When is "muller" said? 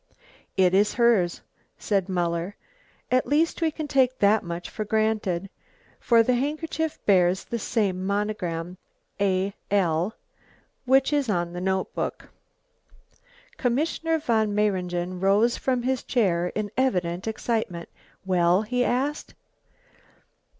2.09-2.55